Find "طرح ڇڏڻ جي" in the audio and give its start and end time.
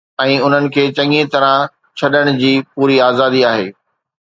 1.35-2.51